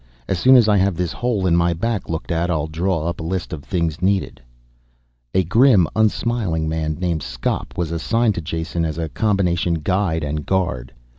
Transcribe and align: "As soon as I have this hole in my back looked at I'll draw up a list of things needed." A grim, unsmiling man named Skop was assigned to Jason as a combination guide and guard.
"As 0.27 0.39
soon 0.39 0.55
as 0.55 0.67
I 0.67 0.77
have 0.77 0.95
this 0.95 1.11
hole 1.13 1.45
in 1.45 1.55
my 1.55 1.73
back 1.73 2.09
looked 2.09 2.31
at 2.31 2.49
I'll 2.49 2.65
draw 2.65 3.05
up 3.07 3.19
a 3.19 3.23
list 3.23 3.53
of 3.53 3.63
things 3.63 4.01
needed." 4.01 4.41
A 5.35 5.43
grim, 5.43 5.87
unsmiling 5.95 6.67
man 6.67 6.95
named 6.99 7.21
Skop 7.21 7.77
was 7.77 7.91
assigned 7.91 8.33
to 8.33 8.41
Jason 8.41 8.83
as 8.83 8.97
a 8.97 9.09
combination 9.09 9.75
guide 9.75 10.23
and 10.23 10.43
guard. 10.43 10.91